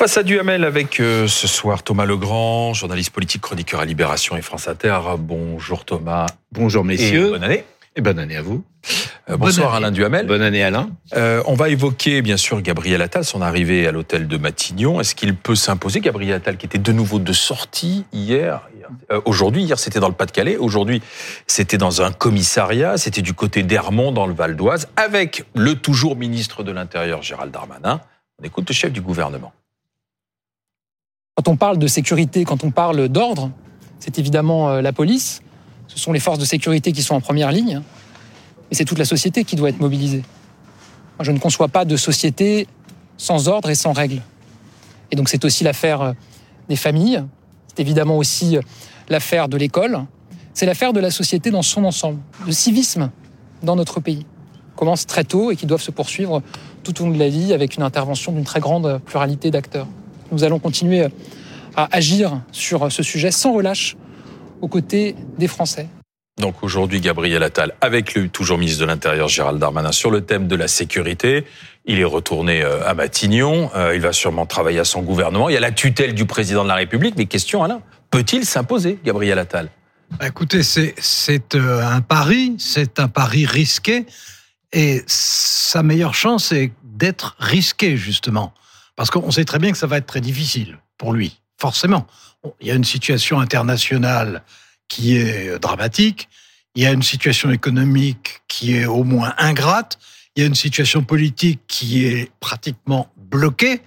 Face 0.00 0.16
à 0.16 0.22
Duhamel 0.22 0.64
avec 0.64 0.98
euh, 0.98 1.26
ce 1.28 1.46
soir 1.46 1.82
Thomas 1.82 2.06
Legrand, 2.06 2.72
journaliste 2.72 3.10
politique, 3.10 3.42
chroniqueur 3.42 3.80
à 3.80 3.84
Libération 3.84 4.34
et 4.34 4.40
France 4.40 4.66
Inter. 4.66 4.98
Bonjour 5.18 5.84
Thomas. 5.84 6.24
Bonjour 6.52 6.84
messieurs. 6.84 7.32
bonne 7.32 7.44
année. 7.44 7.64
Et 7.96 8.00
bonne 8.00 8.18
année 8.18 8.36
à 8.36 8.40
vous. 8.40 8.64
Euh, 9.28 9.36
bonsoir 9.36 9.74
Alain 9.74 9.90
Duhamel. 9.90 10.26
Bonne 10.26 10.40
année 10.40 10.62
Alain. 10.62 10.88
Euh, 11.14 11.42
on 11.44 11.52
va 11.52 11.68
évoquer 11.68 12.22
bien 12.22 12.38
sûr 12.38 12.62
Gabriel 12.62 13.02
Attal, 13.02 13.26
son 13.26 13.42
arrivée 13.42 13.86
à 13.86 13.92
l'hôtel 13.92 14.26
de 14.26 14.36
Matignon. 14.38 15.00
Est-ce 15.00 15.14
qu'il 15.14 15.34
peut 15.36 15.54
s'imposer 15.54 16.00
Gabriel 16.00 16.36
Attal 16.36 16.56
qui 16.56 16.64
était 16.64 16.78
de 16.78 16.92
nouveau 16.92 17.18
de 17.18 17.32
sortie 17.34 18.06
hier, 18.12 18.69
aujourd'hui, 19.24 19.64
hier 19.64 19.78
c'était 19.78 20.00
dans 20.00 20.08
le 20.08 20.14
Pas-de-Calais, 20.14 20.56
aujourd'hui 20.56 21.02
c'était 21.46 21.78
dans 21.78 22.02
un 22.02 22.12
commissariat, 22.12 22.96
c'était 22.98 23.22
du 23.22 23.34
côté 23.34 23.62
d'Hermont 23.62 24.12
dans 24.12 24.26
le 24.26 24.34
Val 24.34 24.56
d'Oise, 24.56 24.88
avec 24.96 25.44
le 25.54 25.74
toujours 25.76 26.16
ministre 26.16 26.62
de 26.62 26.72
l'Intérieur 26.72 27.22
Gérald 27.22 27.52
Darmanin. 27.52 28.00
On 28.40 28.44
écoute 28.44 28.68
le 28.68 28.74
chef 28.74 28.92
du 28.92 29.00
gouvernement. 29.00 29.52
Quand 31.34 31.48
on 31.48 31.56
parle 31.56 31.78
de 31.78 31.86
sécurité, 31.86 32.44
quand 32.44 32.64
on 32.64 32.70
parle 32.70 33.08
d'ordre, 33.08 33.50
c'est 33.98 34.18
évidemment 34.18 34.70
euh, 34.70 34.82
la 34.82 34.92
police, 34.92 35.42
ce 35.88 35.98
sont 35.98 36.12
les 36.12 36.20
forces 36.20 36.38
de 36.38 36.44
sécurité 36.44 36.92
qui 36.92 37.02
sont 37.02 37.14
en 37.14 37.20
première 37.20 37.52
ligne, 37.52 37.82
et 38.70 38.74
c'est 38.74 38.84
toute 38.84 38.98
la 38.98 39.04
société 39.04 39.44
qui 39.44 39.56
doit 39.56 39.68
être 39.68 39.80
mobilisée. 39.80 40.22
Je 41.20 41.32
ne 41.32 41.38
conçois 41.38 41.68
pas 41.68 41.84
de 41.84 41.96
société 41.96 42.66
sans 43.16 43.48
ordre 43.48 43.68
et 43.68 43.74
sans 43.74 43.92
règles. 43.92 44.22
Et 45.10 45.16
donc 45.16 45.28
c'est 45.28 45.44
aussi 45.44 45.64
l'affaire 45.64 46.00
euh, 46.02 46.12
des 46.68 46.76
familles, 46.76 47.24
c'est 47.70 47.80
évidemment 47.80 48.18
aussi 48.18 48.56
euh, 48.56 48.62
l'affaire 49.08 49.48
de 49.48 49.56
l'école, 49.56 50.00
c'est 50.54 50.66
l'affaire 50.66 50.92
de 50.92 50.98
la 50.98 51.10
société 51.10 51.50
dans 51.50 51.62
son 51.62 51.84
ensemble, 51.84 52.18
de 52.46 52.50
civisme 52.50 53.10
dans 53.62 53.76
notre 53.76 54.00
pays. 54.00 54.26
commence 54.74 55.06
très 55.06 55.24
tôt 55.24 55.52
et 55.52 55.56
qui 55.56 55.66
doivent 55.66 55.82
se 55.82 55.92
poursuivre 55.92 56.42
tout 56.82 57.00
au 57.00 57.04
long 57.04 57.12
de 57.12 57.18
la 57.18 57.28
vie 57.28 57.52
avec 57.52 57.76
une 57.76 57.82
intervention 57.82 58.32
d'une 58.32 58.44
très 58.44 58.60
grande 58.60 59.00
pluralité 59.04 59.50
d'acteurs. 59.50 59.86
Nous 60.32 60.42
allons 60.42 60.58
continuer 60.58 61.06
à 61.76 61.88
agir 61.94 62.40
sur 62.50 62.90
ce 62.90 63.02
sujet 63.02 63.30
sans 63.30 63.52
relâche 63.52 63.96
aux 64.60 64.68
côtés 64.68 65.14
des 65.38 65.48
Français. 65.48 65.86
Donc 66.40 66.62
aujourd'hui, 66.62 67.00
Gabriel 67.00 67.42
Attal, 67.42 67.74
avec 67.80 68.14
le 68.14 68.28
toujours 68.28 68.56
ministre 68.58 68.80
de 68.80 68.86
l'Intérieur 68.86 69.28
Gérald 69.28 69.58
Darmanin, 69.58 69.92
sur 69.92 70.10
le 70.10 70.22
thème 70.22 70.48
de 70.48 70.56
la 70.56 70.68
sécurité. 70.68 71.44
Il 71.84 72.00
est 72.00 72.04
retourné 72.04 72.62
euh, 72.62 72.88
à 72.88 72.94
Matignon. 72.94 73.70
Euh, 73.76 73.94
il 73.94 74.00
va 74.00 74.12
sûrement 74.12 74.46
travailler 74.46 74.78
à 74.78 74.84
son 74.84 75.02
gouvernement. 75.02 75.48
Il 75.48 75.52
y 75.52 75.58
a 75.58 75.60
la 75.60 75.70
tutelle 75.70 76.14
du 76.14 76.24
président 76.24 76.62
de 76.62 76.68
la 76.68 76.76
République. 76.76 77.14
Mais 77.16 77.26
question, 77.26 77.62
Alain, 77.62 77.82
peut-il 78.10 78.46
s'imposer, 78.46 78.98
Gabriel 79.04 79.38
Attal? 79.38 79.68
Bah, 80.18 80.26
Écoutez, 80.26 80.62
c'est 80.62 81.54
euh, 81.54 81.86
un 81.86 82.00
pari, 82.00 82.56
c'est 82.58 82.98
un 83.00 83.08
pari 83.08 83.44
risqué. 83.44 84.06
Et 84.72 85.02
sa 85.06 85.82
meilleure 85.82 86.14
chance 86.14 86.52
est 86.52 86.72
d'être 86.84 87.36
risqué, 87.38 87.96
justement. 87.96 88.54
Parce 88.96 89.10
qu'on 89.10 89.30
sait 89.30 89.44
très 89.44 89.58
bien 89.58 89.72
que 89.72 89.78
ça 89.78 89.86
va 89.86 89.98
être 89.98 90.06
très 90.06 90.20
difficile 90.20 90.78
pour 90.96 91.12
lui, 91.12 91.38
forcément. 91.58 92.06
Il 92.60 92.66
y 92.66 92.70
a 92.70 92.74
une 92.74 92.84
situation 92.84 93.40
internationale 93.40 94.42
qui 94.90 95.16
est 95.16 95.58
dramatique, 95.58 96.28
il 96.74 96.82
y 96.82 96.86
a 96.86 96.92
une 96.92 97.02
situation 97.02 97.50
économique 97.50 98.42
qui 98.48 98.76
est 98.76 98.84
au 98.84 99.04
moins 99.04 99.32
ingrate, 99.38 99.98
il 100.36 100.40
y 100.40 100.44
a 100.44 100.46
une 100.46 100.54
situation 100.54 101.02
politique 101.02 101.60
qui 101.66 102.04
est 102.04 102.30
pratiquement 102.40 103.10
bloquée. 103.16 103.80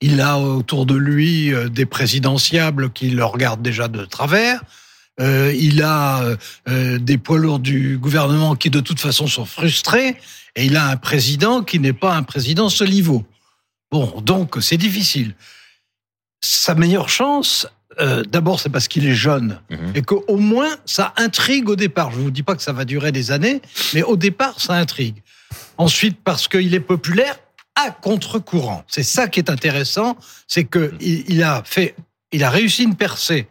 Il 0.00 0.20
a 0.20 0.38
autour 0.38 0.86
de 0.86 0.94
lui 0.94 1.52
euh, 1.52 1.68
des 1.68 1.86
présidentiables 1.86 2.92
qui 2.92 3.10
le 3.10 3.24
regardent 3.24 3.62
déjà 3.62 3.88
de 3.88 4.04
travers. 4.04 4.62
Euh, 5.20 5.54
il 5.58 5.82
a 5.82 6.36
euh, 6.68 6.98
des 6.98 7.16
poids 7.16 7.38
lourds 7.38 7.58
du 7.58 7.96
gouvernement 7.96 8.54
qui 8.54 8.68
de 8.68 8.80
toute 8.80 9.00
façon 9.00 9.26
sont 9.26 9.46
frustrés. 9.46 10.16
Et 10.54 10.66
il 10.66 10.76
a 10.76 10.88
un 10.88 10.96
président 10.96 11.62
qui 11.62 11.78
n'est 11.78 11.94
pas 11.94 12.14
un 12.14 12.22
président 12.22 12.68
solivo. 12.68 13.24
Bon, 13.90 14.20
donc 14.20 14.56
c'est 14.60 14.76
difficile. 14.76 15.34
Sa 16.42 16.74
meilleure 16.74 17.08
chance, 17.08 17.66
euh, 18.00 18.22
d'abord, 18.24 18.60
c'est 18.60 18.68
parce 18.68 18.88
qu'il 18.88 19.06
est 19.06 19.14
jeune 19.14 19.60
mhm. 19.70 19.92
et 19.94 20.02
qu'au 20.02 20.36
moins 20.36 20.76
ça 20.84 21.14
intrigue 21.16 21.68
au 21.68 21.76
départ. 21.76 22.10
Je 22.12 22.18
ne 22.18 22.24
vous 22.24 22.30
dis 22.30 22.42
pas 22.42 22.54
que 22.54 22.62
ça 22.62 22.72
va 22.72 22.84
durer 22.84 23.12
des 23.12 23.30
années, 23.30 23.62
mais 23.94 24.02
au 24.02 24.16
départ, 24.16 24.60
ça 24.60 24.74
intrigue. 24.74 25.22
Ensuite, 25.78 26.18
parce 26.22 26.48
qu'il 26.48 26.74
est 26.74 26.80
populaire 26.80 27.36
à 27.74 27.90
contre-courant. 27.90 28.84
C'est 28.88 29.02
ça 29.02 29.28
qui 29.28 29.40
est 29.40 29.50
intéressant, 29.50 30.16
c'est 30.46 30.64
que 30.64 30.92
il, 31.00 31.42
a 31.42 31.62
fait, 31.64 31.94
il 32.32 32.42
a 32.42 32.50
réussi 32.50 32.84
une 32.84 32.96
percée 32.96 33.46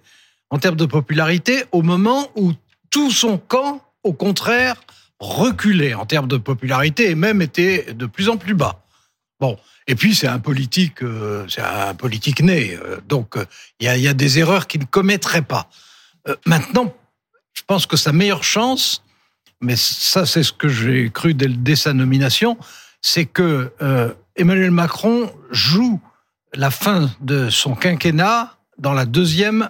en 0.50 0.58
termes 0.58 0.76
de 0.76 0.86
popularité 0.86 1.66
au 1.72 1.82
moment 1.82 2.30
où 2.36 2.52
tout 2.90 3.12
son 3.12 3.38
camp, 3.38 3.82
au 4.04 4.14
contraire, 4.14 4.82
reculait 5.20 5.94
en 5.94 6.06
termes 6.06 6.28
de 6.28 6.38
popularité 6.38 7.10
et 7.10 7.16
même 7.16 7.42
était 7.42 7.94
de 7.94 8.06
plus 8.06 8.30
en 8.30 8.38
plus 8.38 8.54
bas. 8.54 8.82
Et 9.88 9.96
puis 9.96 10.16
c'est 10.16 10.28
un 10.28 10.40
politique, 10.40 11.04
euh, 11.04 11.46
c'est 11.48 11.62
un 11.62 11.94
politique 11.94 12.42
né, 12.42 12.76
euh, 12.76 12.98
donc 13.08 13.38
euh, 13.38 13.46
il 13.80 13.86
y, 13.86 14.08
a, 14.08 14.14
des 14.14 14.40
erreurs 14.40 14.68
qu'il 14.68 14.82
ne 14.82 14.86
commettrait 14.86 15.44
pas. 15.44 15.70
maintenant, 16.46 16.94
je 17.54 17.62
pense 17.68 17.86
que 17.86 17.98
sa 17.98 18.12
meilleure 18.12 18.44
chance, 18.44 19.04
mais 19.62 19.76
ça 19.76 20.26
c'est 20.26 20.44
ce 20.44 20.52
que 20.52 20.70
j'ai 20.70 21.12
cru 21.12 21.34
dès, 21.34 21.76
sa 21.76 21.94
nomination, 21.94 22.58
c'est 23.02 23.26
que 23.26 23.72
Emmanuel 24.36 24.72
Macron 24.72 25.32
joue 25.52 26.02
la 26.54 26.72
fin 26.72 27.12
de 27.22 27.50
son 27.50 27.76
quinquennat 27.76 28.58
dans 28.80 28.94
la 28.94 29.06
deuxième 29.06 29.70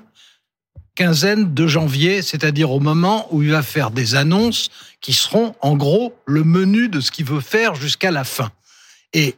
quinzaine 0.95 1.53
de 1.53 1.67
janvier, 1.67 2.21
c'est-à-dire 2.21 2.71
au 2.71 2.79
moment 2.79 3.27
où 3.31 3.43
il 3.43 3.51
va 3.51 3.61
faire 3.61 3.91
des 3.91 4.15
annonces 4.15 4.69
qui 5.01 5.11
seront 5.11 5.55
en 5.59 5.75
gros 5.75 6.15
le 6.25 6.45
menu 6.45 6.87
de 6.87 7.01
ce 7.01 7.11
qu'il 7.11 7.25
veut 7.25 7.41
faire 7.41 7.75
jusqu'à 7.75 8.11
la 8.11 8.23
fin. 8.23 8.49
Et 9.11 9.35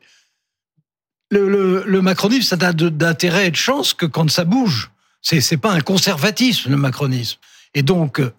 le, 1.30 1.84
le, 1.86 2.02
macronisme, 2.02 2.44
ça 2.44 2.58
n'a 2.58 2.74
d'intérêt 2.74 3.48
et 3.48 3.52
de 3.52 3.56
chance 3.56 3.94
que 3.94 4.06
quand 4.06 4.30
ça 4.30 4.46
bouge. 4.46 4.92
C'est, 5.22 5.42
c'est 5.42 5.58
pas 5.58 5.72
un 5.72 5.82
conservatisme, 5.82 6.72
le 6.72 6.78
macronisme. 6.78 7.40
Et 7.74 7.82
donc, 7.82 8.20
euh, 8.20 8.32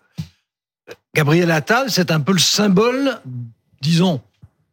Gabriel 1.15 1.51
Attal, 1.51 1.91
c'est 1.91 2.11
un 2.11 2.21
peu 2.21 2.33
le 2.33 2.39
symbole, 2.39 3.21
disons, 3.83 4.23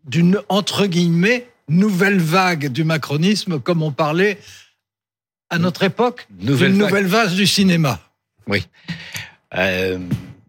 d'une, 0.06 0.40
entre 0.50 0.86
guillemets, 0.86 1.50
nouvelle 1.68 2.20
vague 2.20 2.68
du 2.68 2.84
macronisme, 2.84 3.60
comme 3.60 3.82
on 3.82 3.92
parlait 3.92 4.40
à 5.50 5.58
notre 5.58 5.84
époque, 5.84 6.28
nouvelle 6.40 6.72
d'une 6.72 6.80
nouvelle 6.80 7.08
vague 7.08 7.34
du 7.34 7.48
cinéma. 7.48 8.00
Oui. 8.48 8.66
Euh, 9.56 10.00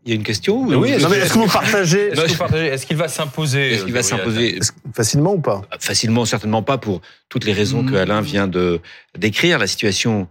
il 0.07 0.11
y 0.11 0.13
a 0.13 0.15
une 0.15 0.23
question 0.23 0.63
Oui, 0.63 0.91
est-ce 0.91 1.35
que 1.35 1.39
vous 1.39 1.49
partagez 1.49 2.13
Est-ce 2.13 2.87
qu'il 2.87 2.97
va 2.97 3.09
s'imposer 3.09 3.73
Est-ce 3.73 3.85
qu'il 3.85 3.93
va 3.93 4.05
s'imposer 4.05 4.61
facilement 4.95 5.35
ou 5.35 5.41
pas? 5.41 5.63
Facilement, 5.81 6.25
certainement 6.25 6.63
pas 6.63 6.79
pour 6.79 7.01
toutes 7.29 7.45
les 7.45 7.53
raisons 7.53 7.85
que 7.85 7.93
hmm. 7.93 7.97
Alain 7.97 8.21
vient 8.21 8.47
de 8.47 8.81
décrire. 9.19 9.59
La 9.59 9.67
situation 9.67 10.29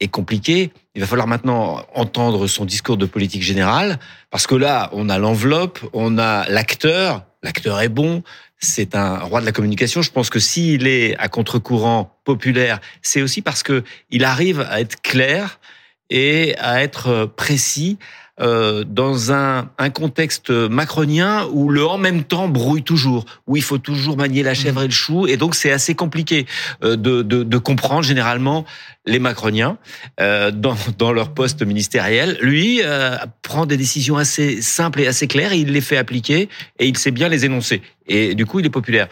est 0.00 0.08
compliquée. 0.08 0.72
Il 0.94 1.02
va 1.02 1.06
falloir 1.06 1.28
maintenant 1.28 1.84
entendre 1.94 2.46
son 2.46 2.64
discours 2.64 2.96
de 2.96 3.04
politique 3.04 3.42
générale, 3.42 3.98
parce 4.30 4.46
que 4.46 4.54
là, 4.54 4.88
on 4.92 5.10
a 5.10 5.18
l'enveloppe, 5.18 5.80
on 5.92 6.16
a 6.16 6.48
l'acteur. 6.48 7.24
L'acteur 7.42 7.80
est 7.80 7.88
bon, 7.90 8.22
c'est 8.58 8.94
un 8.94 9.18
roi 9.18 9.40
de 9.40 9.46
la 9.46 9.52
communication. 9.52 10.00
Je 10.00 10.10
pense 10.10 10.30
que 10.30 10.38
s'il 10.38 10.86
est 10.86 11.16
à 11.18 11.28
contre-courant 11.28 12.18
populaire, 12.24 12.80
c'est 13.02 13.20
aussi 13.20 13.42
parce 13.42 13.62
que 13.62 13.82
il 14.10 14.24
arrive 14.24 14.66
à 14.70 14.80
être 14.80 15.02
clair 15.02 15.60
et 16.08 16.56
à 16.58 16.82
être 16.82 17.26
précis 17.36 17.98
euh, 18.40 18.84
dans 18.84 19.32
un, 19.32 19.70
un, 19.78 19.90
contexte 19.90 20.50
macronien 20.50 21.46
où 21.52 21.68
le 21.68 21.86
en 21.86 21.98
même 21.98 22.24
temps 22.24 22.48
brouille 22.48 22.82
toujours, 22.82 23.24
où 23.46 23.56
il 23.56 23.62
faut 23.62 23.78
toujours 23.78 24.16
manier 24.16 24.42
la 24.42 24.54
chèvre 24.54 24.82
et 24.82 24.86
le 24.86 24.92
chou, 24.92 25.26
et 25.26 25.36
donc 25.36 25.54
c'est 25.54 25.72
assez 25.72 25.94
compliqué 25.94 26.46
euh, 26.82 26.96
de, 26.96 27.22
de, 27.22 27.42
de, 27.42 27.58
comprendre 27.58 28.02
généralement 28.02 28.64
les 29.06 29.18
macroniens 29.18 29.78
euh, 30.20 30.50
dans, 30.50 30.76
dans 30.98 31.12
leur 31.12 31.34
poste 31.34 31.62
ministériel. 31.62 32.38
Lui 32.40 32.80
euh, 32.82 33.16
prend 33.42 33.66
des 33.66 33.76
décisions 33.76 34.16
assez 34.16 34.62
simples 34.62 35.00
et 35.00 35.06
assez 35.06 35.26
claires, 35.26 35.52
et 35.52 35.58
il 35.58 35.72
les 35.72 35.80
fait 35.80 35.96
appliquer, 35.96 36.48
et 36.78 36.86
il 36.86 36.96
sait 36.96 37.10
bien 37.10 37.28
les 37.28 37.44
énoncer. 37.44 37.82
Et 38.06 38.34
du 38.34 38.46
coup, 38.46 38.60
il 38.60 38.66
est 38.66 38.70
populaire. 38.70 39.08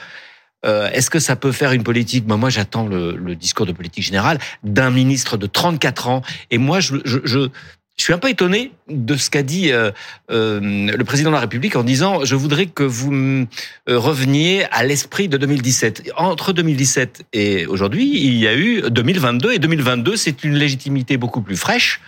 Euh, 0.67 0.91
Est-ce 0.91 1.11
que 1.11 1.19
ça 1.19 1.37
peut 1.37 1.53
faire 1.53 1.73
une 1.73 1.85
politique? 1.85 2.27
Ben 2.27 2.37
Moi, 2.37 2.51
j'attends 2.51 2.87
le, 2.87 3.17
le, 3.17 3.37
discours 3.37 3.67
de 3.67 3.73
politique 3.73 4.05
générale 4.05 4.39
d'un 4.65 4.91
ministre 4.91 5.37
de 5.37 5.47
34 5.47 6.09
ans. 6.09 6.23
Et 6.51 6.59
moi, 6.59 6.81
je, 6.81 6.97
je, 7.05 7.49
je 7.99 8.05
suis 8.05 8.13
un 8.13 8.19
peu 8.19 8.31
étonné 8.31 8.73
de 8.89 9.17
ce 9.17 9.29
qu'a 9.29 9.43
dit 9.43 9.73
euh, 9.73 9.91
euh, 10.31 10.61
le 10.61 11.05
président 11.05 11.31
de 11.31 11.35
la 11.35 11.41
République 11.41 11.75
en 11.75 11.83
disant 11.83 12.25
je 12.25 12.37
voudrais 12.37 12.67
que 12.67 12.85
vous 12.85 13.13
euh, 13.13 13.47
reveniez 13.89 14.65
à 14.71 14.85
l'esprit 14.85 15.29
de 15.29 15.37
2017. 15.37 16.13
Entre 16.17 16.53
2017 16.53 17.27
et 17.33 17.67
aujourd'hui, 17.67 18.25
il 18.25 18.37
y 18.37 18.47
a 18.47 18.55
eu 18.57 18.83
2022 18.89 19.53
et 19.53 19.59
2022, 19.59 20.17
c'est 20.17 20.45
une 20.45 20.55
légitimité 20.55 21.17
beaucoup 21.17 21.43
plus 21.43 21.57
fraîche. 21.57 22.01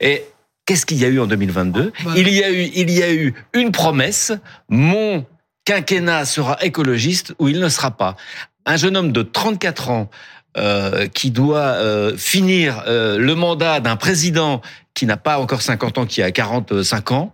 Et 0.00 0.22
qu'est-ce 0.64 0.86
qu'il 0.86 0.98
y 0.98 1.04
a 1.04 1.08
eu 1.08 1.18
en 1.18 1.26
2022 1.26 1.92
bah, 2.04 2.12
Il 2.16 2.28
y 2.28 2.44
a 2.44 2.50
eu 2.50 2.70
il 2.74 2.90
y 2.90 3.02
a 3.02 3.12
eu 3.12 3.34
une 3.52 3.72
promesse 3.72 4.32
mon 4.68 5.26
quinquennat 5.64 6.24
sera 6.24 6.56
écologiste 6.62 7.34
ou 7.40 7.48
il 7.48 7.58
ne 7.58 7.68
sera 7.68 7.90
pas. 7.90 8.16
Un 8.64 8.76
jeune 8.76 8.96
homme 8.96 9.10
de 9.10 9.22
34 9.22 9.90
ans 9.90 10.10
euh, 10.56 11.06
qui 11.08 11.30
doit 11.30 11.58
euh, 11.58 12.16
finir 12.16 12.82
euh, 12.86 13.18
le 13.18 13.34
mandat 13.34 13.80
d'un 13.80 13.96
président 13.96 14.62
qui 14.94 15.04
n'a 15.04 15.18
pas 15.18 15.38
encore 15.38 15.60
50 15.60 15.98
ans, 15.98 16.06
qui 16.06 16.22
a 16.22 16.30
45 16.30 17.12
ans, 17.12 17.32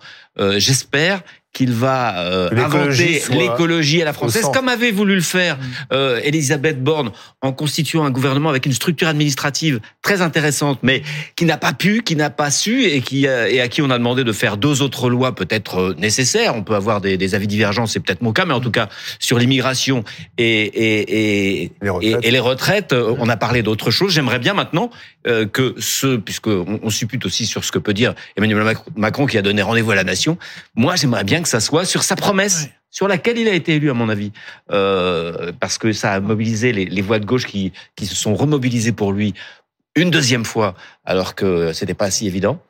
j'espère 0.57 1.23
qu'il 1.53 1.73
va 1.73 2.19
euh, 2.19 2.49
inventer 2.57 3.23
l'écologie 3.31 4.01
à 4.01 4.07
la 4.07 4.15
française, 4.15 4.47
comme 4.55 4.69
avait 4.69 4.91
voulu 4.91 5.15
le 5.15 5.21
faire 5.21 5.59
euh, 5.93 6.19
Elisabeth 6.25 6.83
Borne 6.83 7.13
en 7.43 7.53
constituant 7.53 8.05
un 8.05 8.11
gouvernement 8.11 8.49
avec 8.49 8.65
une 8.65 8.73
structure 8.73 9.09
administrative 9.09 9.81
très 10.01 10.23
intéressante, 10.23 10.79
mais 10.83 11.03
qui 11.37 11.45
n'a 11.45 11.59
pas 11.59 11.75
pu, 11.75 12.03
qui 12.03 12.17
n'a 12.17 12.31
pas 12.31 12.51
su, 12.51 12.85
et 12.85 13.03
qui 13.03 13.27
euh, 13.27 13.51
et 13.51 13.61
à 13.61 13.69
qui 13.69 13.83
on 13.83 13.91
a 13.91 13.99
demandé 13.99 14.25
de 14.25 14.33
faire 14.33 14.57
deux 14.57 14.81
autres 14.81 15.11
lois 15.11 15.35
peut-être 15.35 15.79
euh, 15.79 15.95
nécessaires. 15.99 16.57
On 16.57 16.63
peut 16.63 16.75
avoir 16.75 17.03
des, 17.03 17.19
des 17.19 17.35
avis 17.35 17.47
divergents, 17.47 17.87
c'est 17.87 18.01
peut-être 18.01 18.23
mon 18.23 18.33
cas, 18.33 18.47
mais 18.47 18.55
en 18.55 18.61
tout 18.61 18.71
cas 18.71 18.89
sur 19.19 19.39
l'immigration 19.39 20.05
et 20.39 20.63
et, 20.63 21.63
et, 21.65 21.73
les 21.83 21.91
et, 22.01 22.17
et, 22.23 22.31
les 22.31 22.41
retraites, 22.41 22.95
on 22.95 23.29
a 23.29 23.37
parlé 23.37 23.63
d'autres 23.63 23.91
choses. 23.91 24.13
J'aimerais 24.13 24.39
bien 24.39 24.55
maintenant 24.55 24.91
que 25.25 25.75
ce, 25.79 26.17
puisque 26.17 26.49
on, 26.49 26.81
on 26.83 26.91
suppute 26.91 27.27
aussi 27.27 27.47
sur 27.47 27.65
ce 27.65 27.73
que 27.73 27.79
peut 27.79 27.95
dire 27.95 28.15
Emmanuel 28.37 28.77
Macron 28.97 29.27
qui 29.27 29.39
a 29.39 29.43
donné 29.43 29.63
rendez-vous 29.63 29.91
à 29.91 29.95
la 29.95 30.05
nation. 30.05 30.39
Moi, 30.75 30.97
j'aimerais 30.97 31.25
bien 31.25 31.42
que 31.43 31.49
ça 31.49 31.61
soit 31.61 31.85
sur 31.85 32.03
sa 32.03 32.17
promesse. 32.17 32.69
Sur 32.91 33.09
laquelle 33.09 33.39
il 33.39 33.49
a 33.49 33.55
été 33.55 33.77
élu, 33.77 33.91
à 33.91 33.95
mon 33.95 34.11
avis, 34.11 34.33
euh, 34.71 35.51
parce 35.59 35.79
que 35.79 35.95
ça 35.95 36.13
a 36.13 36.21
mobilisé 36.21 36.73
les, 36.73 36.85
les 36.85 37.01
voix 37.01 37.19
de 37.19 37.25
gauche 37.25 37.47
qui, 37.47 37.73
qui 37.97 38.05
se 38.05 38.15
sont 38.15 38.35
remobilisées 38.35 38.93
pour 38.93 39.13
lui 39.13 39.33
une 39.97 40.11
deuxième 40.11 40.45
fois, 40.45 40.75
alors 41.05 41.35
que 41.35 41.73
c'était 41.73 41.95
pas 41.95 42.11
si 42.11 42.27
évident 42.27 42.61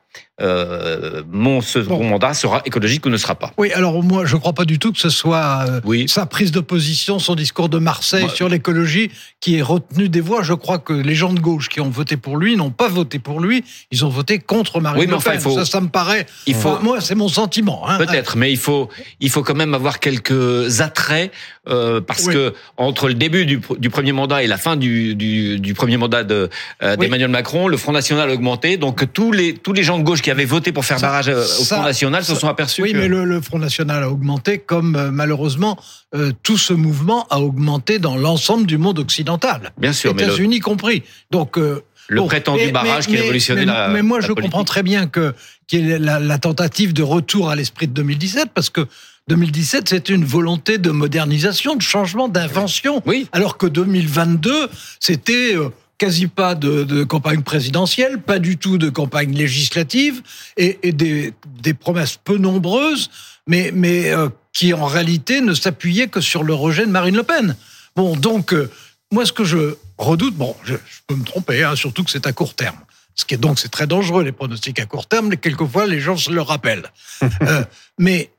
euh, 0.41 1.21
mon 1.31 1.61
second 1.61 2.03
mandat 2.03 2.33
sera 2.33 2.63
écologique 2.65 3.05
ou 3.05 3.09
ne 3.09 3.17
sera 3.17 3.35
pas. 3.35 3.53
Oui, 3.59 3.71
alors 3.71 4.01
moi, 4.01 4.25
je 4.25 4.35
ne 4.35 4.39
crois 4.39 4.53
pas 4.53 4.65
du 4.65 4.79
tout 4.79 4.91
que 4.91 4.97
ce 4.97 5.09
soit 5.09 5.65
euh, 5.69 5.81
oui. 5.85 6.09
sa 6.09 6.25
prise 6.25 6.51
de 6.51 6.59
position, 6.59 7.19
son 7.19 7.35
discours 7.35 7.69
de 7.69 7.77
Marseille 7.77 8.27
sur 8.33 8.49
l'écologie 8.49 9.11
qui 9.39 9.57
est 9.57 9.61
retenu 9.61 10.09
des 10.09 10.21
voix. 10.21 10.41
Je 10.41 10.53
crois 10.53 10.79
que 10.79 10.93
les 10.93 11.13
gens 11.13 11.33
de 11.33 11.39
gauche 11.39 11.69
qui 11.69 11.81
ont 11.81 11.89
voté 11.89 12.17
pour 12.17 12.37
lui 12.37 12.55
n'ont 12.55 12.71
pas 12.71 12.87
voté 12.87 13.19
pour 13.19 13.41
lui, 13.41 13.63
ils 13.91 14.03
ont 14.05 14.09
voté 14.09 14.39
contre 14.39 14.81
Marine 14.81 15.01
oui, 15.01 15.05
Le 15.05 15.17
Pen. 15.17 15.37
Enfin, 15.37 15.53
ça, 15.53 15.65
ça 15.65 15.81
me 15.81 15.89
paraît. 15.89 16.25
Il 16.47 16.55
faut, 16.55 16.79
moi, 16.79 16.99
c'est 16.99 17.15
mon 17.15 17.27
sentiment. 17.29 17.87
Hein. 17.87 17.99
Peut-être, 17.99 18.35
mais 18.35 18.51
il 18.51 18.57
faut, 18.57 18.89
il 19.19 19.29
faut 19.29 19.43
quand 19.43 19.55
même 19.55 19.75
avoir 19.75 19.99
quelques 19.99 20.81
attraits 20.81 21.31
euh, 21.69 22.01
parce 22.01 22.25
oui. 22.25 22.33
que 22.33 22.53
entre 22.77 23.07
le 23.07 23.13
début 23.13 23.45
du, 23.45 23.61
du, 23.77 23.89
premier 23.89 24.11
mandat 24.11 24.43
et 24.43 24.47
la 24.47 24.57
fin 24.57 24.75
du, 24.75 25.15
du, 25.15 25.59
du 25.59 25.73
premier 25.75 25.97
mandat 25.97 26.23
de 26.23 26.49
d'Emmanuel. 26.81 27.29
Macron, 27.29 27.67
le 27.67 27.77
Front 27.77 27.93
National 27.93 28.29
a 28.29 28.33
augmenté. 28.33 28.77
Donc 28.77 29.13
tous 29.13 29.31
les 29.31 29.53
tous 29.53 29.73
les 29.73 29.83
gens 29.83 29.97
de 29.97 30.02
gauche 30.03 30.21
qui 30.21 30.31
avaient 30.31 30.45
voté 30.45 30.71
pour 30.71 30.85
faire 30.85 30.99
ça, 30.99 31.07
barrage 31.07 31.29
euh, 31.29 31.41
au 31.41 31.63
ça, 31.63 31.77
Front 31.77 31.85
National 31.85 32.23
se 32.23 32.35
sont 32.35 32.47
aperçus. 32.47 32.81
Oui, 32.81 32.91
que... 32.93 32.97
mais 32.97 33.07
le, 33.07 33.25
le, 33.25 33.41
Front 33.41 33.59
National 33.59 34.03
a 34.03 34.09
augmenté 34.09 34.59
comme 34.59 34.95
euh, 34.95 35.11
malheureusement 35.11 35.77
euh, 36.15 36.31
tout 36.43 36.57
ce 36.57 36.73
mouvement 36.73 37.25
a 37.29 37.39
augmenté 37.39 37.99
dans 37.99 38.15
l'ensemble 38.15 38.65
du 38.65 38.77
monde 38.77 38.99
occidental. 38.99 39.71
Bien 39.77 39.93
sûr, 39.93 40.11
États-Unis 40.11 40.59
compris. 40.59 41.03
Donc 41.31 41.57
le 41.57 41.81
bon, 42.19 42.27
prétendu 42.27 42.65
mais, 42.65 42.71
barrage 42.71 43.07
mais, 43.07 43.15
qui 43.15 43.21
révolutionnait 43.21 43.65
la. 43.65 43.87
Mais 43.87 44.01
moi, 44.01 44.19
la 44.19 44.27
je 44.27 44.33
politique. 44.33 44.51
comprends 44.51 44.63
très 44.63 44.83
bien 44.83 45.07
que 45.07 45.33
qu'il 45.67 45.87
y 45.87 45.91
ait 45.91 45.99
la, 45.99 46.19
la 46.19 46.37
tentative 46.37 46.93
de 46.93 47.03
retour 47.03 47.49
à 47.49 47.55
l'esprit 47.55 47.87
de 47.87 47.93
2017, 47.93 48.49
parce 48.53 48.69
que 48.69 48.87
2017, 49.29 49.87
c'est 49.87 50.09
une 50.09 50.25
volonté 50.25 50.77
de 50.77 50.91
modernisation, 50.91 51.75
de 51.75 51.81
changement, 51.81 52.27
d'invention. 52.27 53.01
Oui. 53.05 53.27
Alors 53.31 53.57
que 53.57 53.67
2022, 53.67 54.69
c'était 54.99 55.55
euh, 55.55 55.69
quasi 55.97 56.27
pas 56.27 56.55
de, 56.55 56.83
de, 56.83 57.03
campagne 57.03 57.41
présidentielle, 57.41 58.19
pas 58.19 58.39
du 58.39 58.57
tout 58.57 58.77
de 58.77 58.89
campagne 58.89 59.33
législative, 59.33 60.21
et, 60.57 60.79
et 60.83 60.91
des, 60.91 61.33
des, 61.61 61.73
promesses 61.73 62.17
peu 62.21 62.37
nombreuses, 62.37 63.09
mais, 63.47 63.71
mais 63.73 64.11
euh, 64.11 64.29
qui 64.51 64.73
en 64.73 64.85
réalité 64.85 65.41
ne 65.41 65.53
s'appuyaient 65.53 66.07
que 66.07 66.21
sur 66.21 66.43
le 66.43 66.53
rejet 66.53 66.85
de 66.85 66.91
Marine 66.91 67.15
Le 67.15 67.23
Pen. 67.23 67.55
Bon, 67.95 68.15
donc, 68.15 68.53
euh, 68.53 68.69
moi, 69.11 69.25
ce 69.25 69.33
que 69.33 69.43
je 69.43 69.75
redoute, 69.97 70.35
bon, 70.35 70.55
je, 70.63 70.73
je 70.73 70.99
peux 71.07 71.15
me 71.15 71.23
tromper, 71.23 71.63
hein, 71.63 71.75
surtout 71.75 72.03
que 72.03 72.11
c'est 72.11 72.27
à 72.27 72.33
court 72.33 72.55
terme. 72.55 72.77
Ce 73.15 73.25
qui 73.25 73.35
est 73.35 73.37
donc 73.37 73.59
c'est 73.59 73.69
très 73.69 73.87
dangereux 73.87 74.23
les 74.23 74.31
pronostics 74.31 74.79
à 74.79 74.85
court 74.85 75.07
terme. 75.07 75.27
Mais 75.27 75.37
quelquefois 75.37 75.85
les 75.85 75.99
gens 75.99 76.17
se 76.17 76.31
le 76.31 76.41
rappellent. 76.41 76.91
euh, 77.43 77.63
mais 77.99 78.31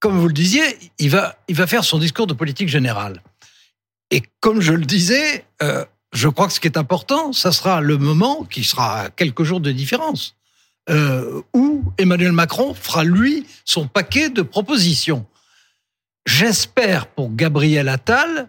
comme 0.00 0.18
vous 0.18 0.28
le 0.28 0.34
disiez, 0.34 0.62
il 0.98 1.10
va 1.10 1.36
il 1.48 1.54
va 1.54 1.66
faire 1.66 1.84
son 1.84 1.98
discours 1.98 2.26
de 2.26 2.34
politique 2.34 2.68
générale. 2.68 3.22
Et 4.10 4.22
comme 4.40 4.60
je 4.60 4.72
le 4.72 4.84
disais, 4.84 5.44
euh, 5.62 5.84
je 6.16 6.28
crois 6.28 6.46
que 6.46 6.52
ce 6.54 6.60
qui 6.60 6.66
est 6.66 6.78
important, 6.78 7.32
ça 7.32 7.52
sera 7.52 7.80
le 7.80 7.98
moment 7.98 8.44
qui 8.44 8.64
sera 8.64 9.02
à 9.02 9.10
quelques 9.10 9.42
jours 9.42 9.60
de 9.60 9.70
différence 9.70 10.34
euh, 10.88 11.42
où 11.52 11.84
Emmanuel 11.98 12.32
Macron 12.32 12.72
fera 12.74 13.04
lui 13.04 13.46
son 13.64 13.86
paquet 13.86 14.30
de 14.30 14.42
propositions. 14.42 15.26
J'espère 16.24 17.06
pour 17.08 17.34
Gabriel 17.34 17.88
Attal 17.88 18.48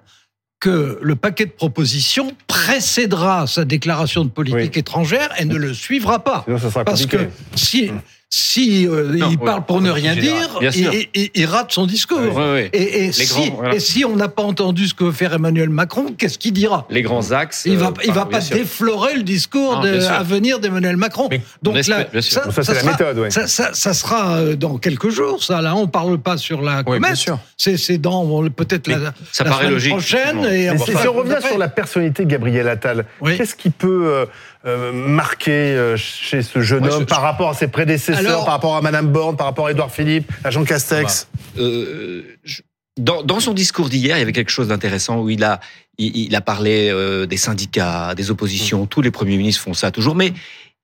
que 0.59 0.97
le 1.01 1.15
paquet 1.15 1.45
de 1.45 1.51
propositions 1.51 2.35
précédera 2.47 3.45
sa 3.47 3.65
déclaration 3.65 4.23
de 4.23 4.29
politique 4.29 4.73
oui. 4.73 4.79
étrangère 4.79 5.29
et 5.39 5.45
ne 5.45 5.55
le 5.55 5.73
suivra 5.73 6.23
pas. 6.23 6.43
Sinon, 6.45 6.57
ça 6.59 6.71
sera 6.71 6.85
Parce 6.85 7.01
compliqué. 7.01 7.25
que 7.25 7.57
si, 7.57 7.91
si 8.29 8.85
euh, 8.85 9.13
non, 9.13 9.29
il 9.31 9.37
oui, 9.37 9.45
parle 9.45 9.65
pour 9.65 9.79
ne 9.79 9.89
rien 9.89 10.13
dire, 10.13 10.59
il, 10.61 11.07
il, 11.15 11.29
il, 11.33 11.45
rate 11.45 11.71
son 11.71 11.85
discours. 11.85 12.35
Oui, 12.35 12.67
et, 12.73 13.05
et, 13.05 13.11
si, 13.13 13.25
grands, 13.27 13.55
voilà. 13.55 13.75
et, 13.75 13.79
si, 13.79 14.03
on 14.03 14.17
n'a 14.17 14.27
pas 14.27 14.43
entendu 14.43 14.87
ce 14.87 14.93
que 14.93 15.05
veut 15.05 15.11
faire 15.13 15.33
Emmanuel 15.33 15.69
Macron, 15.69 16.07
qu'est-ce 16.17 16.37
qu'il 16.37 16.51
dira? 16.51 16.85
Les 16.89 17.03
grands 17.03 17.31
axes. 17.31 17.63
Il 17.65 17.77
va, 17.77 17.93
il 18.03 18.11
va 18.11 18.25
pas 18.25 18.41
déflorer 18.41 19.15
le 19.15 19.23
discours 19.23 19.75
non, 19.75 19.83
de, 19.83 20.03
à 20.03 20.23
venir 20.23 20.59
d'Emmanuel 20.59 20.97
Macron. 20.97 21.29
Mais 21.31 21.41
Donc 21.63 21.75
là, 21.87 22.07
ça, 22.19 22.21
ça, 22.21 22.51
ça 22.51 22.63
c'est 22.63 22.73
la 22.73 22.91
méthode. 22.91 23.17
Ouais. 23.19 23.31
Ça, 23.31 23.47
ça, 23.47 23.93
sera 23.93 24.37
euh, 24.37 24.55
dans 24.57 24.77
quelques 24.77 25.09
jours. 25.09 25.41
Ça, 25.41 25.61
là, 25.61 25.75
on 25.75 25.87
parle 25.87 26.17
pas 26.17 26.35
sur 26.35 26.61
la 26.61 26.83
comète. 26.83 27.15
C'est 27.55 27.97
dans 27.97 28.43
peut-être 28.49 28.87
la, 28.87 29.13
ça 29.31 29.45
la 29.45 29.51
paraît 29.51 29.63
semaine 29.63 29.73
logique, 29.73 29.91
prochaine. 29.91 30.45
Et 30.45 30.77
si 30.77 31.07
on 31.07 31.13
revient 31.13 31.37
sur 31.47 31.57
la 31.57 31.69
personnalité 31.69 32.25
de 32.25 32.29
Gabriel 32.29 32.67
Attal, 32.67 33.05
qu'est-ce 33.23 33.55
qui 33.55 33.69
peut 33.69 34.07
euh, 34.07 34.25
euh, 34.67 35.19
euh, 35.47 35.97
chez 35.97 36.41
ce 36.41 36.61
jeune 36.61 36.87
homme 36.87 37.05
par 37.05 37.21
rapport 37.21 37.51
à 37.51 37.53
ses 37.53 37.67
prédécesseurs, 37.67 38.16
alors, 38.17 38.45
par 38.45 38.53
rapport 38.53 38.75
à 38.75 38.81
Madame 38.81 39.11
Borne, 39.11 39.35
par 39.35 39.47
rapport 39.47 39.67
à 39.67 39.71
Édouard 39.71 39.91
Philippe, 39.91 40.31
à 40.43 40.49
Jean 40.51 40.63
Castex 40.63 41.27
euh, 41.57 42.23
je, 42.43 42.61
dans, 42.97 43.21
dans, 43.21 43.39
son 43.39 43.53
discours 43.53 43.89
d'hier, 43.89 44.17
il 44.17 44.19
y 44.19 44.23
avait 44.23 44.33
quelque 44.33 44.51
chose 44.51 44.69
d'intéressant 44.69 45.21
où 45.21 45.29
il 45.29 45.43
a, 45.43 45.59
il, 45.97 46.15
il 46.17 46.35
a 46.35 46.41
parlé 46.41 46.89
euh, 46.89 47.25
des 47.27 47.37
syndicats, 47.37 48.15
des 48.15 48.31
oppositions. 48.31 48.83
Mmh. 48.83 48.87
Tous 48.87 49.01
les 49.01 49.11
premiers 49.11 49.37
ministres 49.37 49.61
font 49.61 49.75
ça 49.75 49.91
toujours, 49.91 50.15
mais 50.15 50.33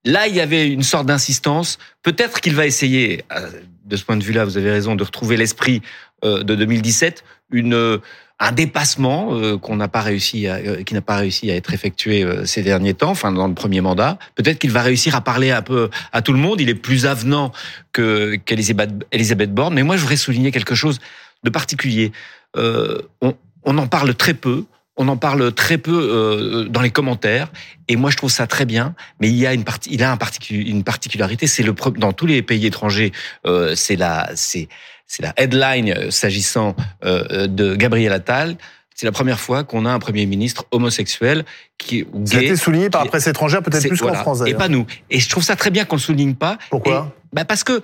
là, 0.05 0.27
il 0.27 0.35
y 0.35 0.41
avait 0.41 0.67
une 0.67 0.83
sorte 0.83 1.07
d'insistance. 1.07 1.79
Peut-être 2.03 2.39
qu'il 2.39 2.53
va 2.53 2.67
essayer, 2.67 3.23
euh, 3.35 3.49
de 3.85 3.95
ce 3.95 4.03
point 4.03 4.17
de 4.17 4.23
vue-là, 4.23 4.45
vous 4.45 4.57
avez 4.57 4.71
raison, 4.71 4.95
de 4.95 5.03
retrouver 5.03 5.37
l'esprit 5.37 5.81
de 6.23 6.55
2017, 6.55 7.25
une 7.51 7.99
un 8.39 8.51
dépassement 8.51 9.29
euh, 9.31 9.57
qu'on 9.57 9.75
n'a 9.75 9.87
pas 9.87 10.01
réussi, 10.01 10.47
à, 10.47 10.55
euh, 10.55 10.83
qui 10.83 10.93
n'a 10.93 11.01
pas 11.01 11.17
réussi 11.17 11.49
à 11.51 11.55
être 11.55 11.73
effectué 11.73 12.23
euh, 12.23 12.45
ces 12.45 12.61
derniers 12.61 12.93
temps, 12.93 13.11
enfin 13.11 13.31
dans 13.31 13.47
le 13.47 13.53
premier 13.53 13.81
mandat. 13.81 14.17
Peut-être 14.35 14.59
qu'il 14.59 14.71
va 14.71 14.81
réussir 14.81 15.15
à 15.15 15.21
parler 15.21 15.51
un 15.51 15.61
peu 15.61 15.89
à 16.11 16.21
tout 16.21 16.33
le 16.33 16.39
monde. 16.39 16.59
Il 16.59 16.69
est 16.69 16.75
plus 16.75 17.05
avenant 17.05 17.51
que 17.91 18.35
qu'Elisabeth 18.35 18.91
Elisabeth 19.11 19.53
Borne. 19.53 19.73
Mais 19.73 19.83
moi, 19.83 19.95
je 19.95 20.01
voudrais 20.01 20.17
souligner 20.17 20.51
quelque 20.51 20.75
chose 20.75 20.99
de 21.43 21.49
particulier. 21.49 22.11
Euh, 22.57 23.01
on, 23.21 23.35
on 23.63 23.77
en 23.77 23.87
parle 23.87 24.13
très 24.15 24.33
peu. 24.33 24.65
On 24.95 25.07
en 25.07 25.17
parle 25.17 25.51
très 25.53 25.79
peu 25.79 25.91
euh, 25.91 26.65
dans 26.69 26.81
les 26.81 26.91
commentaires, 26.91 27.51
et 27.87 27.95
moi 27.95 28.11
je 28.11 28.17
trouve 28.17 28.29
ça 28.29 28.45
très 28.45 28.65
bien. 28.65 28.93
Mais 29.19 29.29
il 29.29 29.35
y 29.35 29.47
a 29.47 29.53
une 29.53 29.63
partie, 29.63 29.89
il 29.91 30.03
a 30.03 30.11
un 30.11 30.17
particu 30.17 30.61
une 30.61 30.83
particularité, 30.83 31.47
c'est 31.47 31.63
le 31.63 31.73
dans 31.97 32.13
tous 32.13 32.27
les 32.27 32.43
pays 32.43 32.65
étrangers, 32.65 33.11
euh, 33.47 33.73
c'est 33.75 33.95
la, 33.95 34.29
c'est 34.35 34.67
c'est 35.07 35.23
la 35.23 35.33
headline 35.37 36.11
s'agissant 36.11 36.75
euh, 37.05 37.47
de 37.47 37.75
Gabriel 37.75 38.13
Attal. 38.13 38.57
C'est 38.95 39.07
la 39.07 39.11
première 39.11 39.39
fois 39.39 39.63
qu'on 39.63 39.87
a 39.87 39.91
un 39.91 39.97
premier 39.97 40.27
ministre 40.27 40.65
homosexuel 40.69 41.45
qui 41.79 42.03
gay. 42.03 42.25
Ça 42.25 42.37
a 42.37 42.41
été 42.41 42.55
souligné 42.55 42.89
par 42.91 43.03
la 43.03 43.09
presse 43.09 43.25
étrangère, 43.25 43.63
peut-être 43.63 43.87
plus 43.87 43.97
voilà, 43.97 44.17
qu'en 44.17 44.35
France. 44.35 44.43
Et 44.45 44.53
pas 44.53 44.69
nous. 44.69 44.85
Et 45.09 45.19
je 45.19 45.27
trouve 45.29 45.43
ça 45.43 45.55
très 45.55 45.71
bien 45.71 45.85
qu'on 45.85 45.95
le 45.95 46.01
souligne 46.01 46.35
pas. 46.35 46.59
Pourquoi 46.69 47.11
et, 47.15 47.35
bah 47.35 47.45
Parce 47.45 47.63
que 47.63 47.81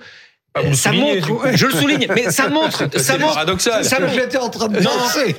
ah, 0.54 0.60
ça 0.74 0.92
montre, 0.92 1.28
je 1.54 1.66
le 1.66 1.72
souligne, 1.72 2.06
mais 2.12 2.30
ça 2.30 2.48
montre, 2.48 2.88
ça 2.98 3.18
montre, 3.18 3.34
paradoxal. 3.34 3.84
Ça 3.84 4.00
montre, 4.00 4.14
j'étais 4.14 4.36
en 4.36 4.50
train 4.50 4.68
de 4.68 4.80
non, 4.80 4.90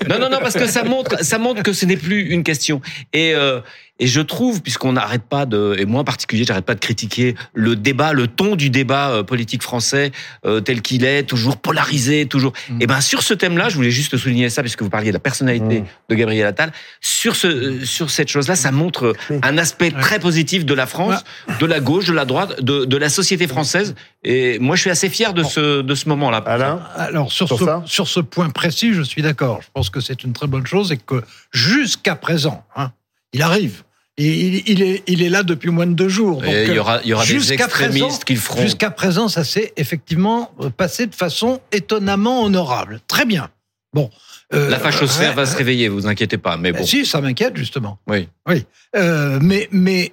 non, 0.08 0.20
non, 0.20 0.30
non, 0.30 0.38
parce 0.39 0.53
que 0.53 0.68
ça 0.68 0.84
montre, 0.84 1.24
ça 1.24 1.38
montre 1.38 1.63
que 1.63 1.74
ce 1.74 1.86
n'est 1.86 1.98
plus 1.98 2.30
une 2.30 2.44
question. 2.44 2.82
Et 3.12 3.34
euh, 3.36 3.60
et 4.01 4.08
je 4.08 4.20
trouve, 4.20 4.63
puisqu'on 4.63 4.93
n'arrête 4.93 5.22
pas 5.22 5.46
de, 5.46 5.75
et 5.77 5.86
moi 5.86 6.01
en 6.01 6.03
particulier, 6.03 6.43
j'arrête 6.43 6.65
pas 6.65 6.74
de 6.74 6.79
critiquer 6.79 7.36
le 7.53 7.75
débat, 7.75 8.13
le 8.13 8.25
ton 8.25 8.55
du 8.55 8.72
débat 8.72 9.12
euh, 9.12 9.24
politique 9.24 9.62
français 9.62 10.12
euh, 10.43 10.60
tel 10.60 10.81
qu'il 10.81 11.05
est, 11.05 11.22
toujours 11.22 11.58
polarisé, 11.58 12.25
toujours. 12.25 12.51
Mm. 12.70 12.81
Et 12.81 12.88
ben 12.88 13.00
sur 13.00 13.22
ce 13.22 13.36
thème-là, 13.36 13.70
je 13.70 13.75
voulais 13.75 13.91
juste 13.91 14.17
souligner 14.17 14.50
ça, 14.50 14.63
puisque 14.63 14.81
vous 14.81 14.89
parliez 14.89 15.10
de 15.10 15.13
la 15.13 15.20
personnalité 15.20 15.81
mm. 15.81 15.86
de 16.10 16.15
Gabriel 16.15 16.48
Attal. 16.48 16.72
Sur 17.00 17.36
ce, 17.36 17.86
sur 17.86 18.10
cette 18.10 18.27
chose-là, 18.27 18.55
ça 18.55 18.72
montre 18.72 19.13
un 19.43 19.58
aspect 19.60 19.91
très 19.91 20.20
positif 20.20 20.65
de 20.65 20.74
la 20.74 20.88
France, 20.88 21.24
de 21.60 21.65
la 21.67 21.79
gauche, 21.79 22.08
de 22.08 22.13
la 22.13 22.25
droite, 22.25 22.60
de, 22.63 22.86
de 22.86 22.98
la 22.98 23.10
société 23.10 23.46
française. 23.46 23.93
Et 24.24 24.58
moi, 24.58 24.75
je 24.75 24.81
suis 24.81 24.89
assez 24.89 25.10
fier 25.10 25.36
de 25.36 25.43
ce, 25.43 25.84
de 25.84 25.96
ce 25.96 26.10
moment-là. 26.10 26.38
Alain 26.38 26.81
Alors 26.96 27.31
sur, 27.31 27.46
sur, 27.46 27.60
ce, 27.60 27.65
sur 27.86 28.08
ce 28.08 28.20
point 28.20 28.50
précis, 28.50 28.93
je 28.93 29.03
suis 29.03 29.22
d'accord. 29.22 29.62
Je 29.62 29.67
pense 29.72 29.91
que 29.91 30.01
c'est 30.01 30.24
une 30.24 30.34
très 30.34 30.48
bonne 30.48 30.65
chose 30.65 30.91
et 30.91 30.98
que 30.98 31.22
jusqu'à 31.51 32.15
présent, 32.15 32.65
hein, 32.75 32.91
il 33.34 33.43
arrive. 33.43 33.84
Il, 34.18 34.70
il, 34.70 34.82
est, 34.82 35.03
il 35.08 35.24
est 35.24 35.30
là 35.30 35.41
depuis 35.41 35.70
moins 35.70 35.88
de 35.88 35.94
deux 35.94 36.10
jours. 36.10 36.41
Donc, 36.41 36.51
il 36.51 36.74
y 36.74 36.80
aura, 36.80 37.01
il 37.03 37.10
y 37.10 37.13
aura 37.13 37.25
des 37.25 37.53
extrémistes 37.53 38.25
qui 38.25 38.34
le 38.34 38.39
feront. 38.39 38.62
Jusqu'à 38.62 38.91
présent, 38.91 39.27
ça 39.30 39.44
s'est 39.44 39.74
effectivement 39.77 40.51
passé 40.77 41.08
de 41.08 41.15
façon 41.15 41.62
étonnamment 41.72 42.44
honorable. 42.44 43.00
Très 43.08 43.25
bien. 43.25 43.50
Bon. 43.94 44.10
Euh, 44.53 44.70
la 44.70 44.80
fachosphère 44.80 45.32
euh, 45.32 45.36
va 45.36 45.46
se 45.46 45.56
réveiller, 45.56 45.88
vous 45.88 46.08
inquiétez 46.08 46.38
pas. 46.38 46.58
Mais 46.58 46.74
bon. 46.74 46.86
Si, 46.86 47.06
ça 47.06 47.22
m'inquiète 47.22 47.56
justement. 47.56 48.00
Oui. 48.08 48.27
Oui. 48.48 48.65
Euh, 48.98 49.39
mais 49.41 49.70
mais 49.72 50.12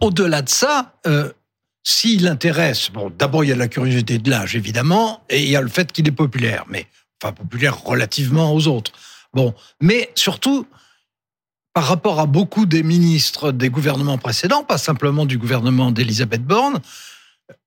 au-delà 0.00 0.42
de 0.42 0.48
ça, 0.48 0.94
s'il 1.82 2.28
intéresse, 2.28 2.90
bon, 2.92 3.10
d'abord 3.10 3.42
il 3.42 3.50
y 3.50 3.52
a 3.52 3.56
la 3.56 3.66
curiosité 3.66 4.18
de 4.18 4.30
l'âge 4.30 4.54
évidemment, 4.54 5.24
et 5.28 5.42
il 5.42 5.50
y 5.50 5.56
a 5.56 5.60
le 5.60 5.68
fait 5.68 5.90
qu'il 5.90 6.06
est 6.06 6.12
populaire, 6.12 6.64
mais 6.68 6.86
enfin 7.20 7.32
populaire 7.32 7.82
relativement 7.82 8.54
aux 8.54 8.68
autres. 8.68 8.92
Bon, 9.34 9.52
mais 9.80 10.10
surtout 10.14 10.68
par 11.74 11.84
rapport 11.84 12.20
à 12.20 12.26
beaucoup 12.26 12.66
des 12.66 12.82
ministres 12.82 13.52
des 13.52 13.70
gouvernements 13.70 14.18
précédents, 14.18 14.64
pas 14.64 14.78
simplement 14.78 15.26
du 15.26 15.38
gouvernement 15.38 15.90
d'Elisabeth 15.92 16.42
Borne, 16.42 16.80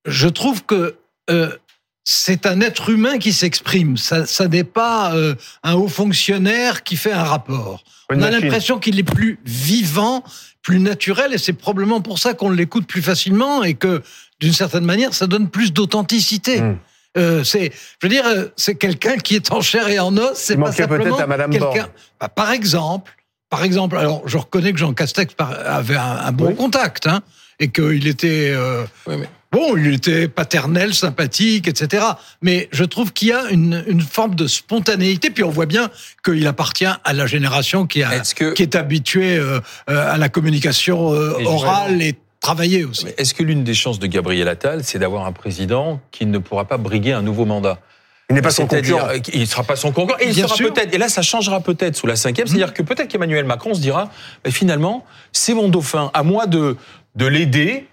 je 0.06 0.28
trouve 0.28 0.64
que 0.66 0.96
euh, 1.30 1.56
c'est 2.04 2.46
un 2.46 2.62
être 2.62 2.90
humain 2.90 3.20
qui 3.20 3.32
s'exprime. 3.32 3.98
Ça, 3.98 4.26
ça 4.26 4.48
n'est 4.48 4.64
pas 4.64 5.16
euh, 5.16 5.36
un 5.64 5.76
haut 5.76 5.88
fonctionnaire 5.88 6.84
qui 6.84 6.98
fait 6.98 7.12
un 7.12 7.24
rapport. 7.24 7.84
On 8.10 8.22
a 8.22 8.30
l'impression 8.30 8.80
qu'il 8.80 9.00
est 9.00 9.04
plus 9.04 9.40
vivant, 9.46 10.24
plus 10.62 10.80
naturel, 10.80 11.34
et 11.34 11.38
c'est 11.38 11.54
probablement 11.54 12.02
pour 12.02 12.20
ça 12.20 12.34
qu'on 12.34 12.50
l'écoute 12.50 12.86
plus 12.86 13.02
facilement 13.02 13.64
et 13.64 13.76
que, 13.76 14.02
d'une 14.42 14.52
certaine 14.52 14.84
manière, 14.84 15.14
ça 15.14 15.28
donne 15.28 15.50
plus 15.50 15.72
d'authenticité. 15.72 16.62
Hmm. 16.62 16.78
Euh, 17.18 17.44
c'est, 17.44 17.72
je 18.02 18.08
veux 18.08 18.10
dire, 18.10 18.26
c'est 18.58 18.76
quelqu'un 18.76 19.18
qui 19.18 19.36
est 19.36 19.52
en 19.52 19.62
chair 19.62 19.88
et 19.88 20.00
en 20.00 20.18
os. 20.18 20.32
C'est 20.36 20.58
pas 20.58 20.72
simplement 20.72 21.18
à 21.18 21.28
Madame 21.28 21.52
quelqu'un. 21.52 21.88
Bah, 22.20 22.28
par 22.30 22.52
exemple, 22.52 23.14
par 23.52 23.64
exemple, 23.64 23.98
alors 23.98 24.24
je 24.26 24.40
reconnais 24.40 24.74
que 24.74 24.80
Jean 24.80 24.94
Castex 24.94 25.36
avait 25.38 25.96
un, 25.96 26.32
bon 26.32 26.56
contact, 26.56 27.06
hein, 27.06 27.22
et 27.60 27.70
qu'il 27.70 28.08
était. 28.08 28.52
Euh, 28.52 28.84
oui, 29.06 29.18
mais 29.20 29.30
Bon, 29.52 29.76
il 29.76 29.94
était 29.94 30.30
paternel, 30.30 30.94
sympathique, 30.94 31.68
etc. 31.68 32.06
Mais 32.42 32.70
je 32.72 32.86
trouve 32.86 33.12
qu'il 33.12 33.28
y 33.30 33.34
a 33.34 33.50
une, 33.50 33.84
une, 33.86 34.00
forme 34.00 34.34
de 34.36 34.48
spontanéité. 34.48 35.30
Puis 35.30 35.44
on 35.44 35.50
voit 35.50 35.66
bien 35.66 35.90
qu'il 36.24 36.48
appartient 36.48 36.86
à 36.86 37.14
la 37.14 37.28
génération 37.28 37.86
qui, 37.86 38.02
a, 38.02 38.22
qui 38.22 38.64
est 38.64 38.76
habituée 38.76 39.38
euh, 39.38 39.60
euh, 39.90 40.14
à 40.14 40.18
la 40.18 40.30
communication 40.30 41.14
euh, 41.14 41.34
orale 41.44 42.02
et 42.02 42.16
travaillée 42.40 42.86
aussi. 42.86 43.08
Est-ce 43.18 43.34
que 43.34 43.44
l'une 43.44 43.66
des 43.66 43.74
chances 43.74 44.00
de 44.00 44.08
Gabriel 44.08 44.48
Attal, 44.48 44.86
c'est 44.86 45.00
d'avoir 45.00 45.26
un 45.26 45.34
président 45.34 46.00
qui 46.12 46.26
ne 46.26 46.38
pourra 46.38 46.64
pas 46.64 46.78
briguer 46.78 47.12
un 47.12 47.22
nouveau 47.22 47.44
mandat? 47.44 47.80
Il 48.32 48.36
n'est 48.36 48.42
pas 48.42 48.52
son 48.52 48.68
concurrent. 48.68 49.08
Il 49.34 49.42
ne 49.42 49.46
sera 49.46 49.64
pas 49.64 49.76
son 49.76 49.92
concurrent. 49.92 50.18
Et 50.20 50.28
il 50.28 50.36
sera 50.36 50.56
peut-être. 50.56 50.94
Et 50.94 50.98
là, 50.98 51.10
ça 51.10 51.22
changera 51.22 51.60
peut-être 51.60 51.96
sous 51.96 52.08
la 52.08 52.16
cinquième. 52.16 52.48
C'est-à-dire 52.48 52.70
mmh. 52.70 52.74
que 52.74 52.84
peut-être 52.84 53.08
qu'Emmanuel 53.08 53.46
Macron 53.46 53.74
se 53.74 53.82
dira, 53.82 54.10
mais 54.46 54.52
finalement, 54.52 55.06
c'est 55.32 55.54
mon 55.54 55.70
dauphin. 55.70 56.10
À 56.14 56.24
moi 56.24 56.48
de 56.48 56.78
de 57.16 57.26
l'aider 57.26 57.88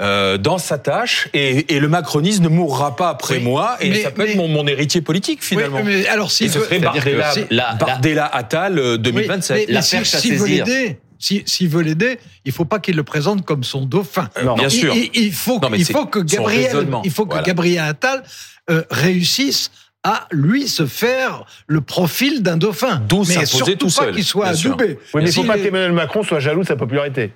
euh, 0.00 0.38
dans 0.38 0.58
sa 0.58 0.78
tâche 0.78 1.28
et, 1.34 1.74
et, 1.74 1.80
le 1.80 1.88
macronisme 1.88 2.44
ne 2.44 2.48
mourra 2.48 2.94
pas 2.94 3.08
après 3.08 3.40
moi 3.40 3.76
et 3.80 3.92
ça 3.96 4.10
peut 4.10 4.28
être 4.28 4.36
mon, 4.36 4.48
mon, 4.48 4.66
héritier 4.66 5.00
politique 5.00 5.42
finalement. 5.42 5.78
Oui, 5.78 5.82
mais 5.84 6.06
alors 6.06 6.30
si 6.30 6.44
et 6.44 6.48
ce 6.48 6.60
serait 6.60 6.78
Bardella, 6.78 7.34
la, 7.50 7.74
Bardella 7.74 8.24
Attal 8.24 8.98
2027. 8.98 9.56
Oui, 9.56 9.64
mais, 9.68 9.74
la 9.74 9.82
si. 9.82 10.30
Veut 10.30 10.46
l'aider, 10.46 10.98
s'il 11.18 11.42
si 11.46 11.66
veut 11.66 11.82
l'aider, 11.82 12.18
il 12.46 12.52
faut 12.52 12.64
pas 12.64 12.78
qu'il 12.78 12.96
le 12.96 13.02
présente 13.02 13.44
comme 13.44 13.62
son 13.62 13.84
dauphin. 13.84 14.30
Non, 14.42 14.54
bien 14.54 14.70
sûr. 14.70 14.94
Il, 14.94 15.10
il 15.12 15.32
faut, 15.32 15.60
non, 15.60 15.68
il 15.74 15.84
faut 15.84 16.06
que 16.06 16.20
Gabriel, 16.20 16.88
il 17.04 17.10
faut 17.10 17.26
que 17.26 17.32
voilà. 17.32 17.46
Gabriel 17.46 17.84
Attal 17.84 18.22
euh, 18.70 18.82
réussisse 18.90 19.70
à 20.02 20.26
lui 20.30 20.66
se 20.68 20.86
faire 20.86 21.44
le 21.66 21.80
profil 21.80 22.42
d'un 22.42 22.56
dauphin. 22.56 23.02
D'où 23.06 23.24
s'imposer 23.24 23.76
tout 23.76 23.90
seul. 23.90 24.06
pas 24.06 24.12
qu'il 24.12 24.24
soit 24.24 24.46
adoubé. 24.48 24.98
Oui, 25.14 25.22
mais 25.22 25.22
il 25.22 25.26
ne 25.26 25.32
faut 25.32 25.44
pas 25.44 25.58
qu'Emmanuel 25.58 25.92
Macron 25.92 26.22
soit 26.22 26.40
jaloux 26.40 26.62
de 26.62 26.66
sa 26.66 26.76
popularité. 26.76 27.32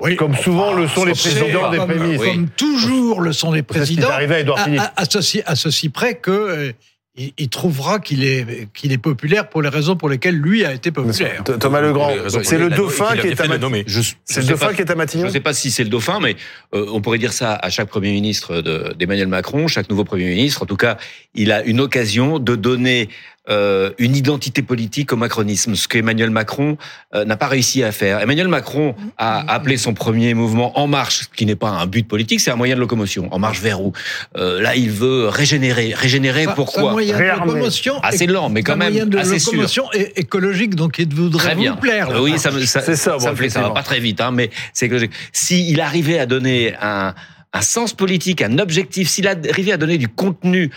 Oui. 0.00 0.16
Comme 0.16 0.36
souvent 0.36 0.74
le 0.74 0.88
sont 0.88 1.04
les 1.04 1.12
présidents 1.12 1.70
des 1.70 1.78
pays. 1.78 2.18
Comme 2.18 2.48
toujours 2.50 3.20
le 3.20 3.32
sont 3.32 3.52
les 3.52 3.62
présidents. 3.62 4.08
C'est 4.08 4.32
à 4.32 4.38
Edouard 4.40 4.60
Philippe. 4.60 4.82
À, 4.96 5.04
ceci, 5.10 5.42
à 5.46 5.56
ceci 5.56 5.88
près 5.88 6.16
que 6.16 6.74
il, 7.16 7.48
trouvera 7.48 7.98
qu'il 7.98 8.24
est, 8.24 8.68
qu'il 8.74 8.92
est 8.92 8.98
populaire 8.98 9.48
pour 9.48 9.62
les 9.62 9.68
raisons 9.68 9.96
pour 9.96 10.08
lesquelles 10.08 10.36
lui 10.36 10.64
a 10.64 10.72
été 10.72 10.90
populaire. 10.90 11.42
Thomas 11.44 11.80
Legrand, 11.80 12.12
c'est 12.42 12.58
le 12.58 12.68
dauphin 12.68 13.16
qui 13.16 13.28
est 13.28 13.40
à 13.40 13.46
Matignon. 13.46 13.82
C'est 14.24 14.40
le 14.42 14.48
dauphin 14.48 14.74
qui 14.74 14.82
est 14.82 14.90
à 14.90 14.94
Matignon. 14.94 15.24
Je 15.24 15.28
ne 15.28 15.32
sais 15.32 15.40
pas 15.40 15.54
si 15.54 15.70
c'est 15.70 15.84
le 15.84 15.88
dauphin, 15.88 16.20
mais 16.20 16.36
euh, 16.74 16.86
on 16.90 17.00
pourrait 17.00 17.18
dire 17.18 17.32
ça 17.32 17.54
à 17.54 17.70
chaque 17.70 17.88
premier 17.88 18.12
ministre 18.12 18.60
d'Emmanuel 18.92 19.28
Macron, 19.28 19.66
chaque 19.66 19.88
nouveau 19.88 20.04
premier 20.04 20.28
ministre. 20.28 20.62
En 20.62 20.66
tout 20.66 20.76
cas, 20.76 20.98
il 21.34 21.52
a 21.52 21.62
une 21.64 21.80
occasion 21.80 22.38
de 22.38 22.54
donner 22.54 23.08
euh, 23.48 23.90
une 23.98 24.16
identité 24.16 24.62
politique 24.62 25.12
au 25.12 25.16
macronisme, 25.16 25.76
ce 25.76 25.86
qu'Emmanuel 25.86 26.30
Macron 26.30 26.76
euh, 27.14 27.24
n'a 27.24 27.36
pas 27.36 27.46
réussi 27.46 27.84
à 27.84 27.92
faire. 27.92 28.20
Emmanuel 28.20 28.48
Macron 28.48 28.94
a 29.18 29.52
appelé 29.52 29.76
son 29.76 29.94
premier 29.94 30.34
mouvement 30.34 30.78
En 30.78 30.88
Marche, 30.88 31.20
ce 31.22 31.28
qui 31.36 31.46
n'est 31.46 31.54
pas 31.54 31.70
un 31.70 31.86
but 31.86 32.06
politique, 32.06 32.40
c'est 32.40 32.50
un 32.50 32.56
moyen 32.56 32.74
de 32.74 32.80
locomotion. 32.80 33.32
En 33.32 33.38
marche 33.38 33.60
vers 33.60 33.80
où? 33.80 33.92
Euh, 34.36 34.60
Là, 34.60 34.74
il 34.74 34.90
veut 34.90 35.28
régénérer. 35.28 35.94
Régénérer 35.94 36.46
pourquoi 36.54 36.90
Un 36.90 36.92
moyen 36.92 37.16
de 37.16 37.46
locomotion. 37.46 38.00
Assez 38.02 38.26
lent, 38.26 38.48
mais 38.48 38.62
quand 38.62 38.76
même 38.76 38.92
moyen 38.92 39.06
de 39.06 39.18
assez 39.18 39.38
locomotion 39.38 39.84
écologique, 39.92 40.74
donc 40.74 40.98
il 40.98 41.14
voudrait 41.14 41.54
très 41.54 41.54
vous 41.54 41.76
plaire. 41.76 42.08
Oui, 42.20 42.38
ça, 42.38 42.50
ça, 42.50 42.80
ça, 42.80 42.96
ça, 42.96 43.18
ça, 43.18 43.48
ça 43.48 43.62
va 43.62 43.70
pas 43.70 43.82
très 43.82 44.00
vite, 44.00 44.20
hein, 44.20 44.30
mais 44.32 44.50
c'est 44.72 44.86
écologique. 44.86 45.12
S'il 45.32 45.80
arrivait 45.80 46.18
à 46.18 46.26
donner 46.26 46.74
un 46.80 47.14
un 47.56 47.62
sens 47.62 47.92
politique, 47.92 48.42
un 48.42 48.58
objectif, 48.58 49.08
s'il 49.08 49.26
arrivait 49.28 49.72
à 49.72 49.76
donner 49.76 49.98
du 49.98 50.08
contenu 50.08 50.70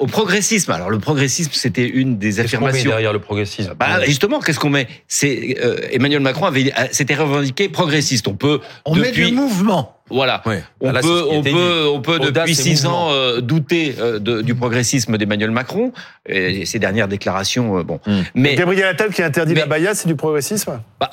au 0.00 0.06
progressisme. 0.06 0.72
Alors 0.72 0.90
le 0.90 0.98
progressisme, 0.98 1.52
c'était 1.54 1.88
une 1.88 2.18
des 2.18 2.40
affirmations. 2.40 2.90
derrière 2.90 3.12
le 3.12 3.20
progressisme? 3.20 3.74
Bah, 3.78 4.04
Justement, 4.04 4.40
qu'est-ce 4.40 4.58
qu'on 4.58 4.70
met? 4.70 4.88
C'est 5.08 5.56
euh, 5.62 5.78
Emmanuel 5.90 6.20
Macron 6.20 6.46
avait, 6.46 6.72
s'était 6.90 7.14
revendiqué 7.14 7.68
progressiste. 7.68 8.28
On 8.28 8.34
peut 8.34 8.60
on 8.84 8.94
met 8.94 9.12
du 9.12 9.32
mouvement. 9.32 9.93
Voilà. 10.10 10.42
On, 10.80 10.92
peut, 10.92 11.24
on, 11.30 11.42
peut, 11.42 11.86
on 11.94 12.00
peut, 12.02 12.18
depuis 12.18 12.54
six 12.54 12.84
ans 12.84 13.08
euh, 13.10 13.40
douter 13.40 13.94
euh, 13.98 14.18
de, 14.18 14.42
du 14.42 14.54
progressisme 14.54 15.16
d'Emmanuel 15.16 15.50
Macron 15.50 15.92
et 16.28 16.66
ses 16.66 16.78
dernières 16.78 17.08
déclarations. 17.08 17.78
Euh, 17.78 17.82
bon, 17.84 18.00
hmm. 18.06 18.20
mais 18.34 18.54
Gabriel 18.54 18.88
Attal 18.88 19.14
qui 19.14 19.22
interdit 19.22 19.54
la 19.54 19.64
baya, 19.64 19.94
c'est 19.94 20.06
du 20.06 20.14
progressisme? 20.14 20.78
Bah, 21.00 21.10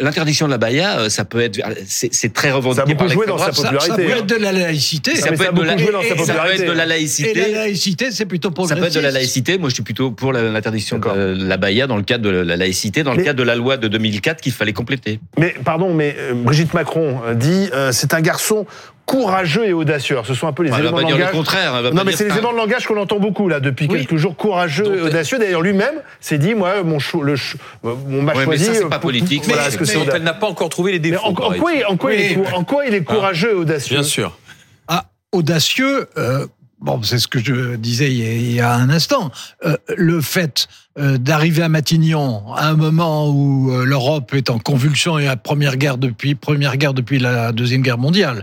L'interdiction 0.00 0.46
de 0.46 0.52
la 0.52 0.58
baya, 0.58 1.10
ça 1.10 1.26
peut 1.26 1.40
être, 1.40 1.60
c'est 1.86 2.32
très 2.32 2.50
revendiqué. 2.50 2.88
Ça 2.88 2.94
peut 2.94 3.08
jouer 3.08 3.26
dans 3.26 3.36
sa 3.36 3.50
popularité. 3.50 3.88
Ça, 3.88 3.96
peut 3.96 4.10
être 4.10 4.26
de 4.26 4.36
la 4.36 4.52
laïcité. 4.52 5.16
Ça, 5.16 5.32
peut, 5.32 5.44
être 5.44 5.54
de, 5.54 5.62
la, 5.62 5.76
ça 5.76 6.34
peut 6.34 6.50
être 6.50 6.66
de 6.66 6.72
la 6.72 6.86
laïcité. 6.86 7.38
Et 7.38 7.52
la 7.52 7.58
laïcité, 7.60 8.10
c'est 8.10 8.26
plutôt 8.26 8.50
progressiste. 8.50 8.76
Ça 8.76 8.80
peut 8.80 8.88
être 8.88 8.94
de 8.94 9.00
la 9.00 9.10
laïcité. 9.10 9.58
Moi, 9.58 9.68
je 9.68 9.74
suis 9.74 9.82
plutôt 9.82 10.12
pour 10.12 10.32
l'interdiction 10.32 10.98
de 10.98 11.36
la 11.46 11.56
baya 11.58 11.86
dans 11.86 11.98
le 11.98 12.04
cadre 12.04 12.24
de 12.24 12.30
la 12.30 12.56
laïcité, 12.56 13.02
dans 13.02 13.12
le 13.12 13.22
cadre 13.22 13.38
de 13.38 13.44
la 13.44 13.54
loi 13.54 13.76
de 13.76 13.86
2004 13.86 14.40
qu'il 14.40 14.52
fallait 14.52 14.72
compléter. 14.72 15.20
Mais 15.38 15.54
pardon, 15.62 15.92
mais 15.92 16.16
Brigitte 16.34 16.72
Macron 16.72 17.20
dit, 17.34 17.68
c'est 17.92 18.14
un 18.14 18.22
garçon 18.30 18.66
courageux 19.06 19.66
et 19.66 19.72
audacieux. 19.72 20.18
ce 20.24 20.34
sont 20.34 20.46
un 20.46 20.52
peu 20.52 20.62
les 20.62 20.70
éléments 20.72 20.98
de 20.98 21.02
langage. 21.02 21.32
Le 21.32 21.36
contraire. 21.36 21.92
Non, 21.92 22.02
mais 22.04 22.12
c'est 22.12 22.24
les 22.24 22.32
éléments 22.32 22.52
de 22.52 22.58
langage 22.58 22.86
qu'on 22.86 22.96
entend 22.96 23.18
beaucoup 23.18 23.48
là 23.48 23.58
depuis 23.58 23.88
quelques 23.88 24.16
jours. 24.16 24.36
Courageux 24.36 24.98
et 24.98 25.00
audacieux. 25.02 25.38
D'ailleurs, 25.38 25.62
lui-même 25.62 25.96
s'est 26.20 26.38
dit, 26.38 26.54
moi, 26.54 26.82
mon 26.84 26.98
le 27.22 27.34
on 27.82 28.22
m'a 28.22 28.34
choisi. 28.34 28.68
Mais 28.68 28.74
ça, 28.74 28.80
c'est 28.82 28.88
pas 28.88 29.00
politique. 29.00 29.44
Voilà, 29.46 29.64
mais, 29.68 29.76
que 29.76 30.16
elle 30.16 30.22
n'a 30.22 30.34
pas 30.34 30.46
encore 30.46 30.68
trouvé 30.68 30.92
les 30.92 31.00
défauts. 31.00 31.26
En, 31.26 31.34
quoi, 31.34 31.48
en, 31.48 31.96
quoi, 31.96 32.14
il 32.14 32.20
est, 32.20 32.36
en 32.54 32.64
quoi 32.64 32.86
il 32.86 32.94
est 32.94 33.04
ah. 33.06 33.12
courageux 33.12 33.50
et 33.50 33.54
audacieux 33.54 33.96
Bien 33.96 34.04
sûr. 34.04 34.38
Ah, 34.86 35.06
audacieux. 35.32 36.06
Euh, 36.16 36.46
Bon, 36.80 37.02
c'est 37.02 37.18
ce 37.18 37.28
que 37.28 37.38
je 37.38 37.76
disais 37.76 38.10
il 38.10 38.52
y 38.52 38.60
a 38.60 38.74
un 38.74 38.88
instant. 38.88 39.30
Euh, 39.66 39.76
le 39.98 40.22
fait 40.22 40.66
euh, 40.98 41.18
d'arriver 41.18 41.62
à 41.62 41.68
Matignon 41.68 42.54
à 42.54 42.68
un 42.68 42.74
moment 42.74 43.28
où 43.28 43.70
euh, 43.70 43.84
l'Europe 43.84 44.32
est 44.32 44.48
en 44.48 44.58
convulsion 44.58 45.18
et 45.18 45.28
à 45.28 45.36
première 45.36 45.76
guerre 45.76 45.98
depuis 45.98 46.34
première 46.34 46.78
guerre 46.78 46.94
depuis 46.94 47.18
la 47.18 47.52
deuxième 47.52 47.82
guerre 47.82 47.98
mondiale, 47.98 48.42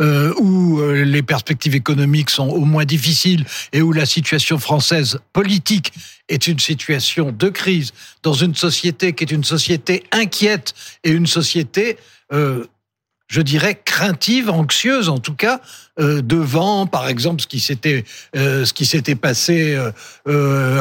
où 0.00 0.80
les 0.82 1.22
perspectives 1.22 1.74
économiques 1.74 2.30
sont 2.30 2.48
au 2.48 2.64
moins 2.64 2.86
difficiles 2.86 3.44
et 3.72 3.82
où 3.82 3.92
la 3.92 4.06
situation 4.06 4.58
française 4.58 5.18
politique 5.34 5.92
est 6.30 6.46
une 6.46 6.58
situation 6.58 7.32
de 7.32 7.48
crise 7.50 7.92
dans 8.22 8.32
une 8.32 8.54
société 8.54 9.12
qui 9.12 9.24
est 9.24 9.30
une 9.30 9.44
société 9.44 10.04
inquiète 10.10 10.74
et 11.04 11.10
une 11.10 11.26
société 11.26 11.98
je 13.28 13.40
dirais, 13.40 13.80
craintive, 13.84 14.50
anxieuse 14.50 15.08
en 15.08 15.18
tout 15.18 15.34
cas, 15.34 15.60
euh, 16.00 16.22
devant, 16.22 16.86
par 16.86 17.08
exemple, 17.08 17.40
ce 17.40 17.46
qui 17.46 17.60
s'était 17.60 18.04
euh, 18.36 18.64
ce 18.64 18.72
qui 18.72 18.84
s'était 18.84 19.14
passé 19.14 19.78
euh, 20.26 20.78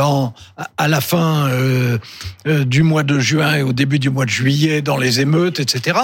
à 0.77 0.87
la 0.87 1.01
fin 1.01 1.49
du 2.45 2.83
mois 2.83 3.03
de 3.03 3.19
juin 3.19 3.55
et 3.55 3.61
au 3.61 3.73
début 3.73 3.99
du 3.99 4.09
mois 4.09 4.25
de 4.25 4.29
juillet 4.29 4.81
dans 4.81 4.97
les 4.97 5.19
émeutes, 5.19 5.59
etc. 5.59 5.99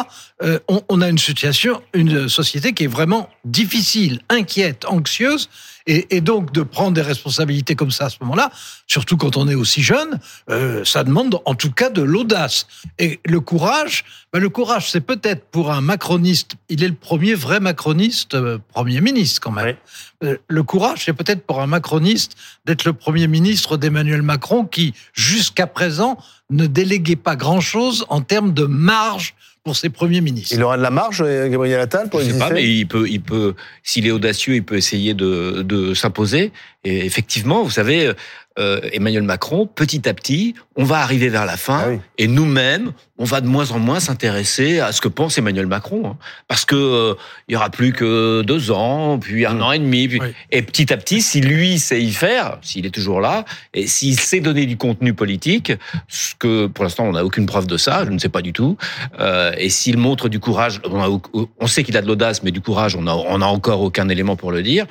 On, 0.68 0.82
on, 0.90 1.02
a 1.02 1.10
une 1.10 1.18
situation, 1.18 1.82
une 1.94 2.30
société 2.30 2.74
qui 2.74 2.86
est 2.86 2.88
vraiment 2.88 3.30
difficile, 3.46 4.22
inquiète, 4.30 4.86
anxieuse, 4.86 5.50
et, 5.90 6.16
et, 6.16 6.22
donc 6.22 6.52
de 6.54 6.62
prendre 6.62 6.92
des 6.92 7.02
responsabilités 7.02 7.76
comme 7.76 7.90
ça 7.90 8.06
à 8.06 8.10
ce 8.10 8.18
moment-là, 8.22 8.52
surtout 8.86 9.18
quand 9.18 9.38
on 9.38 9.48
est 9.48 9.56
aussi 9.56 9.82
jeune, 9.82 10.20
euh, 10.52 10.86
ça 10.86 11.04
demande 11.04 11.42
en 11.46 11.56
tout 11.56 11.72
cas 11.72 11.90
de 11.90 12.04
l'audace. 12.04 12.68
Et 13.00 13.20
le 13.26 13.40
courage, 13.40 14.06
ben 14.32 14.40
le 14.40 14.50
courage, 14.50 14.92
c'est 14.92 15.02
peut-être 15.02 15.46
pour 15.46 15.72
un 15.72 15.82
macroniste, 15.82 16.52
il 16.70 16.84
est 16.84 16.88
le 16.88 16.94
premier 16.94 17.34
vrai 17.34 17.60
macroniste 17.60 18.36
euh, 18.36 18.60
Premier 18.72 19.02
ministre 19.02 19.42
quand 19.42 19.52
même. 19.52 19.76
Euh, 20.24 20.38
le 20.48 20.64
courage, 20.64 21.06
c'est 21.06 21.14
peut-être 21.14 21.44
pour 21.44 21.60
un 21.60 21.68
macroniste 21.68 22.36
d'être 22.66 22.86
le 22.86 22.94
Premier 22.94 23.28
ministre 23.28 23.76
d'Emmanuel 23.76 24.22
Macron 24.22 24.66
qui, 24.66 24.94
jusqu'à 25.14 25.66
présent, 25.66 26.20
ne 26.52 26.68
déléguait 26.68 27.16
pas 27.16 27.36
grand-chose 27.36 28.06
en 28.10 28.22
termes 28.22 28.54
de 28.54 28.66
marge 28.66 29.34
pour 29.64 29.76
ses 29.76 29.90
premiers 29.90 30.22
ministres. 30.22 30.54
Il 30.56 30.64
aura 30.64 30.78
de 30.78 30.82
la 30.82 30.90
marge, 30.90 31.22
euh, 31.26 31.48
Gabriel 31.50 31.80
Attal, 31.80 32.10
pour 32.10 32.22
Je 32.22 32.32
sais 32.32 32.40
pas, 32.40 32.50
mais 32.50 32.68
il 32.68 32.88
peut, 32.88 33.08
il 33.10 33.22
peut, 33.22 33.56
s'il 33.84 34.08
est 34.08 34.12
audacieux, 34.12 34.56
il 34.56 34.64
peut 34.64 34.78
essayer 34.78 35.14
de, 35.14 35.62
de 35.64 35.94
s'imposer. 35.94 36.52
Et 36.84 37.06
effectivement, 37.06 37.64
vous 37.64 37.72
savez, 37.72 38.14
euh, 38.60 38.80
Emmanuel 38.92 39.24
Macron, 39.24 39.68
petit 39.68 40.08
à 40.10 40.14
petit, 40.14 40.54
on 40.76 40.84
va 40.84 41.00
arriver 41.00 41.30
vers 41.30 41.46
la 41.46 41.56
fin, 41.56 41.98
ah 41.98 42.04
et 42.18 42.28
nous-mêmes, 42.28 42.92
on 43.18 43.24
va 43.24 43.42
de 43.42 43.48
moins 43.48 43.72
en 43.72 43.80
moins 43.80 44.00
s'intéresser 44.00 44.80
à 44.80 44.92
ce 44.92 45.02
que 45.02 45.08
pense 45.08 45.38
Emmanuel 45.38 45.68
Macron, 45.68 46.12
hein. 46.12 46.18
parce 46.48 46.66
que 46.66 46.76
euh, 46.76 47.14
il 47.48 47.54
y 47.54 47.56
aura 47.56 47.70
plus 47.70 47.94
que 47.94 48.42
deux 48.42 48.72
ans, 48.72 49.18
puis 49.20 49.46
un 49.46 49.54
mmh. 49.54 49.62
an 49.62 49.72
et 49.72 49.80
demi, 49.80 50.10
et 50.52 50.62
petit 50.62 50.92
à 50.92 50.98
petit, 50.98 51.22
si 51.22 51.42
lui 51.42 51.80
sait 51.80 52.02
y 52.02 52.12
faire, 52.12 52.58
s'il 52.62 52.86
est 52.86 52.94
toujours 52.94 53.22
là, 53.22 53.46
et 53.74 53.88
s'il 53.88 54.20
sait 54.20 54.42
donner 54.42 54.66
du 54.66 54.78
contenu 54.78 55.14
politique, 55.14 55.72
ce 56.08 56.36
que 56.36 56.68
pour 56.68 56.84
l'instant 56.84 57.06
on 57.06 57.14
n'a 57.14 57.24
aucune 57.24 57.46
preuve 57.46 57.68
de 57.68 57.78
ça, 57.78 58.04
je 58.04 58.10
ne 58.10 58.20
sais 58.20 58.30
pas 58.30 58.42
du 58.42 58.52
tout, 58.52 58.78
euh, 59.20 59.54
et 59.58 59.70
s'il 59.70 59.98
montre 59.98 60.28
du 60.28 60.40
courage, 60.40 60.82
on, 60.84 61.22
on 61.60 61.68
sait 61.68 61.84
qu'il 61.84 61.96
a 61.96 62.02
de 62.02 62.08
l'audace, 62.08 62.44
mais 62.44 62.52
du 62.52 62.62
courage, 62.62 62.96
on 62.96 63.08
a, 63.08 63.14
on 63.14 63.42
a 63.42 63.46
encore 63.46 63.82
aucun 63.82 64.10
élément 64.10 64.36
pour 64.36 64.52
le 64.52 64.64
dire. 64.64 64.86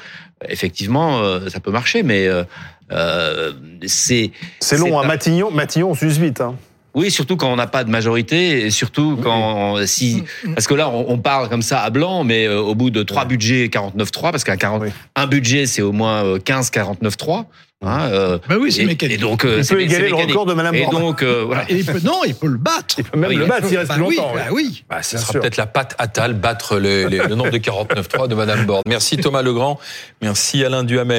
Effectivement, 0.46 1.18
euh, 1.18 1.48
ça 1.48 1.60
peut 1.60 1.72
marcher, 1.72 2.02
mais 2.02 2.28
euh, 2.28 3.52
c'est 3.86 4.30
c'est 4.60 4.76
long. 4.76 4.98
à 4.98 5.04
hein. 5.04 5.06
Matignon, 5.06 5.50
Matignon, 5.50 5.90
on 5.90 5.94
s'use 5.94 6.18
vite. 6.18 6.40
Hein. 6.40 6.54
Oui, 6.94 7.10
surtout 7.10 7.36
quand 7.36 7.52
on 7.52 7.56
n'a 7.56 7.66
pas 7.66 7.84
de 7.84 7.90
majorité, 7.90 8.66
et 8.66 8.70
surtout 8.70 9.18
quand 9.22 9.84
si 9.86 10.24
parce 10.54 10.66
que 10.66 10.74
là 10.74 10.88
on, 10.88 11.18
parle 11.18 11.48
comme 11.48 11.62
ça 11.62 11.82
à 11.82 11.90
blanc, 11.90 12.24
mais 12.24 12.46
euh, 12.46 12.60
au 12.60 12.74
bout 12.74 12.90
de 12.90 13.02
trois 13.02 13.24
budgets 13.24 13.66
49-3, 13.66 14.30
parce 14.30 14.44
qu'un 14.44 14.56
un 15.14 15.26
budget 15.26 15.66
c'est 15.66 15.82
au 15.82 15.92
moins 15.92 16.38
15 16.38 16.70
49-3. 16.70 17.44
Hein, 17.80 18.10
euh, 18.10 18.38
bah 18.48 18.56
oui, 18.58 18.72
c'est 18.72 18.84
mécanique. 18.84 19.14
Et 19.14 19.20
donc, 19.20 19.44
euh, 19.44 19.62
il 19.62 19.68
peut 19.68 19.80
égaler 19.80 20.08
le 20.08 20.16
record 20.16 20.46
de 20.46 20.54
Madame 20.54 20.74
Et 20.74 20.86
donc, 20.86 21.22
euh, 21.22 21.44
voilà. 21.46 21.64
il 21.68 21.84
peut, 21.84 22.00
non, 22.02 22.22
il 22.26 22.34
peut 22.34 22.48
le 22.48 22.58
battre. 22.58 22.96
Il 22.98 23.04
peut 23.04 23.16
même 23.16 23.30
le 23.30 23.46
battre 23.46 23.68
s'il 23.68 23.78
reste 23.78 23.90
bah 23.90 23.98
longtemps. 23.98 24.32
Oui, 24.34 24.40
bah 24.40 24.48
oui. 24.50 24.84
Bah, 24.90 25.02
ce 25.02 25.16
sera 25.16 25.34
peut-être 25.34 25.56
la 25.56 25.66
patte 25.66 25.94
Attal 25.98 26.34
battre 26.34 26.78
le 26.78 27.34
nombre 27.34 27.50
de 27.50 27.58
49.3 27.58 28.26
de 28.26 28.34
Madame 28.34 28.66
Borne. 28.66 28.82
Merci 28.86 29.16
Thomas 29.16 29.42
Legrand. 29.42 29.78
Merci 30.22 30.64
Alain 30.64 30.82
Duhamel. 30.82 31.16